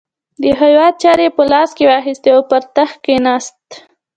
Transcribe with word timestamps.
د 0.41 0.43
هیواد 0.61 0.93
چارې 1.03 1.25
یې 1.27 1.35
په 1.37 1.43
لاس 1.51 1.69
کې 1.77 1.83
واخیستې 1.91 2.29
او 2.35 2.41
پر 2.49 2.61
تخت 2.75 2.97
کښېناست. 3.05 3.59